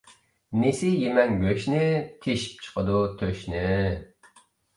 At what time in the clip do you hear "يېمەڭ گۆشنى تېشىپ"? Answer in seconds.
1.01-2.65